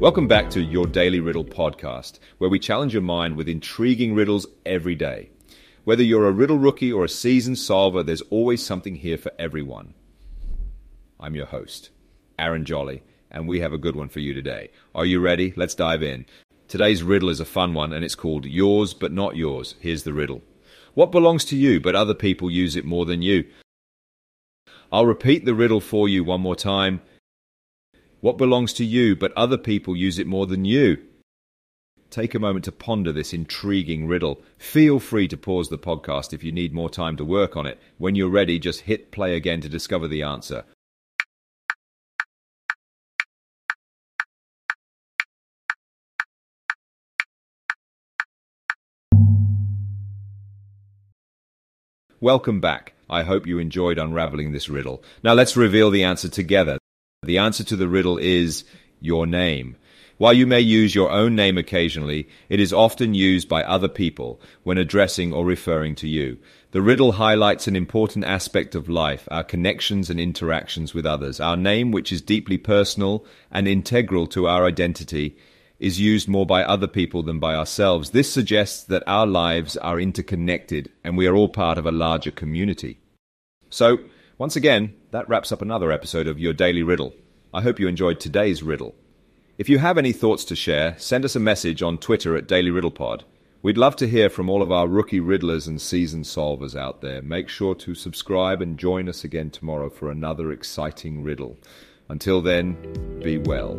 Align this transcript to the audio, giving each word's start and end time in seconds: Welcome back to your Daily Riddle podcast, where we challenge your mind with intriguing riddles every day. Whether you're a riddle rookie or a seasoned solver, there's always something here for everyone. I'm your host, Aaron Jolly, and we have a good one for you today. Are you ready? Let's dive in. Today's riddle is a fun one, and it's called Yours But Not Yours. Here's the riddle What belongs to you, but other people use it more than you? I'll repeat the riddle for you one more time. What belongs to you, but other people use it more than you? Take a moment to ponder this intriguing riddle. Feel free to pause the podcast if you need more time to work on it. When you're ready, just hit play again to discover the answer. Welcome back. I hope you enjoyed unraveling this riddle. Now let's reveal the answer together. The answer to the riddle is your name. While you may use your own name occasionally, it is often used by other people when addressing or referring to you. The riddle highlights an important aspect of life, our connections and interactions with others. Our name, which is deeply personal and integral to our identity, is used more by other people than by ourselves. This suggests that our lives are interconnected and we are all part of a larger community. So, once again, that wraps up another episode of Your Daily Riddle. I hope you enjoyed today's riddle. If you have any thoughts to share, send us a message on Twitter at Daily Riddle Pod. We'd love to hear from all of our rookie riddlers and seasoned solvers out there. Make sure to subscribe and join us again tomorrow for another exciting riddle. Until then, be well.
Welcome 0.00 0.28
back 0.28 0.48
to 0.52 0.62
your 0.62 0.86
Daily 0.86 1.20
Riddle 1.20 1.44
podcast, 1.44 2.20
where 2.38 2.48
we 2.48 2.58
challenge 2.58 2.94
your 2.94 3.02
mind 3.02 3.36
with 3.36 3.50
intriguing 3.50 4.14
riddles 4.14 4.46
every 4.64 4.94
day. 4.94 5.28
Whether 5.84 6.02
you're 6.02 6.26
a 6.26 6.32
riddle 6.32 6.56
rookie 6.56 6.90
or 6.90 7.04
a 7.04 7.08
seasoned 7.08 7.58
solver, 7.58 8.02
there's 8.02 8.22
always 8.22 8.64
something 8.64 8.94
here 8.94 9.18
for 9.18 9.30
everyone. 9.38 9.92
I'm 11.20 11.34
your 11.34 11.44
host, 11.44 11.90
Aaron 12.38 12.64
Jolly, 12.64 13.02
and 13.30 13.46
we 13.46 13.60
have 13.60 13.74
a 13.74 13.78
good 13.78 13.94
one 13.94 14.08
for 14.08 14.20
you 14.20 14.32
today. 14.32 14.70
Are 14.94 15.04
you 15.04 15.20
ready? 15.20 15.52
Let's 15.54 15.74
dive 15.74 16.02
in. 16.02 16.24
Today's 16.66 17.02
riddle 17.02 17.28
is 17.28 17.40
a 17.40 17.44
fun 17.44 17.74
one, 17.74 17.92
and 17.92 18.02
it's 18.02 18.14
called 18.14 18.46
Yours 18.46 18.94
But 18.94 19.12
Not 19.12 19.36
Yours. 19.36 19.74
Here's 19.80 20.04
the 20.04 20.14
riddle 20.14 20.40
What 20.94 21.12
belongs 21.12 21.44
to 21.44 21.56
you, 21.56 21.78
but 21.78 21.94
other 21.94 22.14
people 22.14 22.50
use 22.50 22.74
it 22.74 22.86
more 22.86 23.04
than 23.04 23.20
you? 23.20 23.44
I'll 24.90 25.04
repeat 25.04 25.44
the 25.44 25.54
riddle 25.54 25.82
for 25.82 26.08
you 26.08 26.24
one 26.24 26.40
more 26.40 26.56
time. 26.56 27.02
What 28.20 28.36
belongs 28.36 28.74
to 28.74 28.84
you, 28.84 29.16
but 29.16 29.32
other 29.32 29.56
people 29.56 29.96
use 29.96 30.18
it 30.18 30.26
more 30.26 30.46
than 30.46 30.66
you? 30.66 30.98
Take 32.10 32.34
a 32.34 32.38
moment 32.38 32.66
to 32.66 32.72
ponder 32.72 33.12
this 33.12 33.32
intriguing 33.32 34.06
riddle. 34.06 34.42
Feel 34.58 35.00
free 35.00 35.26
to 35.28 35.38
pause 35.38 35.70
the 35.70 35.78
podcast 35.78 36.34
if 36.34 36.44
you 36.44 36.52
need 36.52 36.74
more 36.74 36.90
time 36.90 37.16
to 37.16 37.24
work 37.24 37.56
on 37.56 37.66
it. 37.66 37.80
When 37.96 38.14
you're 38.14 38.28
ready, 38.28 38.58
just 38.58 38.82
hit 38.82 39.10
play 39.10 39.36
again 39.36 39.62
to 39.62 39.70
discover 39.70 40.06
the 40.06 40.22
answer. 40.22 40.64
Welcome 52.20 52.60
back. 52.60 52.92
I 53.08 53.22
hope 53.22 53.46
you 53.46 53.58
enjoyed 53.58 53.96
unraveling 53.96 54.52
this 54.52 54.68
riddle. 54.68 55.02
Now 55.22 55.32
let's 55.32 55.56
reveal 55.56 55.90
the 55.90 56.04
answer 56.04 56.28
together. 56.28 56.79
The 57.30 57.38
answer 57.38 57.62
to 57.62 57.76
the 57.76 57.86
riddle 57.86 58.18
is 58.18 58.64
your 59.00 59.24
name. 59.24 59.76
While 60.18 60.32
you 60.32 60.48
may 60.48 60.58
use 60.58 60.96
your 60.96 61.12
own 61.12 61.36
name 61.36 61.58
occasionally, 61.58 62.28
it 62.48 62.58
is 62.58 62.72
often 62.72 63.14
used 63.14 63.48
by 63.48 63.62
other 63.62 63.86
people 63.86 64.40
when 64.64 64.78
addressing 64.78 65.32
or 65.32 65.44
referring 65.44 65.94
to 65.94 66.08
you. 66.08 66.38
The 66.72 66.82
riddle 66.82 67.12
highlights 67.12 67.68
an 67.68 67.76
important 67.76 68.24
aspect 68.24 68.74
of 68.74 68.88
life, 68.88 69.28
our 69.30 69.44
connections 69.44 70.10
and 70.10 70.18
interactions 70.18 70.92
with 70.92 71.06
others. 71.06 71.38
Our 71.38 71.56
name, 71.56 71.92
which 71.92 72.10
is 72.10 72.20
deeply 72.20 72.58
personal 72.58 73.24
and 73.48 73.68
integral 73.68 74.26
to 74.26 74.48
our 74.48 74.66
identity, 74.66 75.36
is 75.78 76.00
used 76.00 76.26
more 76.26 76.46
by 76.46 76.64
other 76.64 76.88
people 76.88 77.22
than 77.22 77.38
by 77.38 77.54
ourselves. 77.54 78.10
This 78.10 78.32
suggests 78.32 78.82
that 78.82 79.04
our 79.06 79.28
lives 79.28 79.76
are 79.76 80.00
interconnected 80.00 80.90
and 81.04 81.16
we 81.16 81.28
are 81.28 81.36
all 81.36 81.48
part 81.48 81.78
of 81.78 81.86
a 81.86 81.92
larger 81.92 82.32
community. 82.32 82.98
So, 83.68 84.00
once 84.40 84.56
again, 84.56 84.94
that 85.10 85.28
wraps 85.28 85.52
up 85.52 85.60
another 85.60 85.92
episode 85.92 86.26
of 86.26 86.38
Your 86.38 86.54
Daily 86.54 86.82
Riddle. 86.82 87.12
I 87.52 87.60
hope 87.60 87.78
you 87.78 87.86
enjoyed 87.86 88.18
today's 88.18 88.62
riddle. 88.62 88.94
If 89.58 89.68
you 89.68 89.76
have 89.80 89.98
any 89.98 90.12
thoughts 90.12 90.46
to 90.46 90.56
share, 90.56 90.94
send 90.96 91.26
us 91.26 91.36
a 91.36 91.40
message 91.40 91.82
on 91.82 91.98
Twitter 91.98 92.34
at 92.34 92.48
Daily 92.48 92.70
Riddle 92.70 92.90
Pod. 92.90 93.24
We'd 93.60 93.76
love 93.76 93.96
to 93.96 94.08
hear 94.08 94.30
from 94.30 94.48
all 94.48 94.62
of 94.62 94.72
our 94.72 94.88
rookie 94.88 95.20
riddlers 95.20 95.68
and 95.68 95.78
seasoned 95.78 96.24
solvers 96.24 96.74
out 96.74 97.02
there. 97.02 97.20
Make 97.20 97.50
sure 97.50 97.74
to 97.74 97.94
subscribe 97.94 98.62
and 98.62 98.78
join 98.78 99.10
us 99.10 99.24
again 99.24 99.50
tomorrow 99.50 99.90
for 99.90 100.10
another 100.10 100.52
exciting 100.52 101.22
riddle. 101.22 101.58
Until 102.08 102.40
then, 102.40 103.20
be 103.22 103.36
well. 103.36 103.74